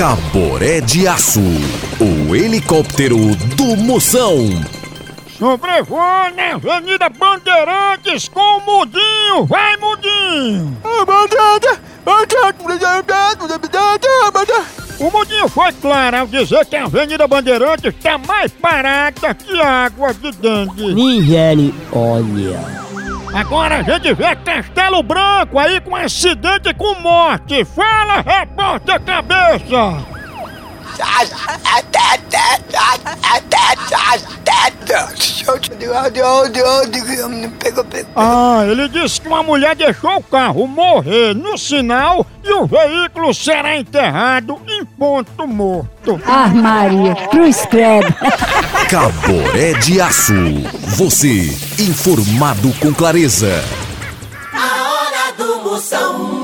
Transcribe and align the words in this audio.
Caboré 0.00 0.80
de 0.80 1.06
Aço, 1.06 1.42
o 2.00 2.34
helicóptero 2.34 3.18
do 3.54 3.76
Moção. 3.76 4.38
Sobrevoa 5.38 6.30
na 6.30 6.54
Avenida 6.54 7.10
Bandeirantes 7.10 8.26
com 8.26 8.40
o 8.40 8.60
Mudinho. 8.64 9.44
Vai, 9.44 9.76
Mudinho! 9.76 10.74
O 14.98 15.10
Mudinho 15.10 15.48
foi 15.50 15.70
claro 15.74 16.16
ao 16.16 16.26
dizer 16.26 16.64
que 16.64 16.76
a 16.76 16.84
Avenida 16.84 17.28
Bandeirantes 17.28 17.94
está 17.94 18.16
mais 18.16 18.50
parada 18.52 19.34
que 19.34 19.60
água 19.60 20.14
de 20.14 20.32
dengue. 20.32 20.94
Misericórdia. 20.94 22.58
Agora 23.32 23.76
a 23.76 23.82
gente 23.82 24.12
vê 24.12 24.34
Castelo 24.34 25.02
Branco 25.04 25.56
aí 25.58 25.80
com 25.80 25.94
acidente 25.94 26.74
com 26.74 26.96
morte. 26.96 27.64
Fala, 27.64 28.22
repórter 28.22 28.98
cabeça! 29.58 30.20
Ah, 38.14 38.64
ele 38.66 38.88
disse 38.88 39.20
que 39.20 39.28
uma 39.28 39.42
mulher 39.42 39.74
deixou 39.74 40.16
o 40.16 40.22
carro 40.22 40.66
morrer 40.66 41.34
no 41.34 41.56
sinal 41.56 42.26
e 42.44 42.52
o 42.52 42.66
veículo 42.66 43.32
será 43.32 43.76
enterrado 43.76 44.60
em 44.68 44.84
ponto 44.84 45.46
morto. 45.46 46.20
Ah, 46.26 46.48
Maria, 46.48 47.14
cruz 47.30 47.64
credo. 47.66 48.14
Caboré 48.88 49.72
de 49.74 50.00
Aço. 50.00 50.34
Você, 50.96 51.56
informado 51.78 52.72
com 52.80 52.92
clareza. 52.92 53.64
A 54.52 54.92
hora 54.92 55.32
do 55.36 55.62
Moção. 55.62 56.39